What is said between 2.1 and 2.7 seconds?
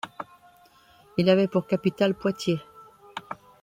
Poitiers.